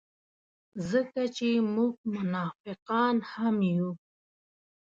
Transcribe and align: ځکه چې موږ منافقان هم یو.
ځکه 0.89 1.21
چې 1.37 1.49
موږ 1.73 1.93
منافقان 2.13 3.15
هم 3.31 3.55
یو. 3.73 3.89